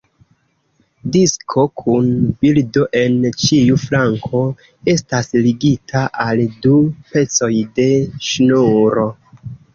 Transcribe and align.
Disko 1.15 1.65
kun 1.81 2.07
bildo 2.45 2.85
en 3.01 3.19
ĉiu 3.43 3.77
flanko 3.83 4.41
estas 4.95 5.31
ligita 5.49 6.03
al 6.25 6.43
du 6.65 6.75
pecoj 7.13 7.53
de 7.79 7.89
ŝnuro. 8.33 9.07